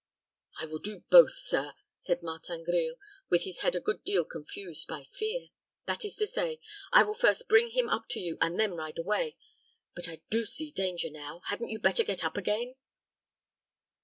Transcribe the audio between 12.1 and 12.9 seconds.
up again?"